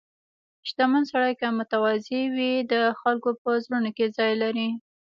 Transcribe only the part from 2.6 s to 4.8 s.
د خلکو په زړونو کې ځای لري.